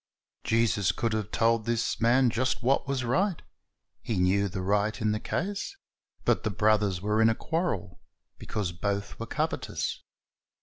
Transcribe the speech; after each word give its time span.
Jesus 0.43 0.91
could 0.91 1.13
have 1.13 1.29
told 1.29 1.67
this 1.67 2.01
man 2.01 2.31
just 2.31 2.63
what 2.63 2.87
was 2.87 3.03
right. 3.03 3.39
He 4.01 4.17
knew 4.17 4.49
the 4.49 4.63
right 4.63 4.99
in 4.99 5.11
the 5.11 5.19
case; 5.19 5.77
but 6.25 6.41
the 6.41 6.49
brothers 6.49 7.01
were 7.03 7.21
in 7.21 7.29
a 7.29 7.35
quarrel 7.35 8.01
because 8.39 8.71
both 8.71 9.19
were 9.19 9.27
covetous. 9.27 10.01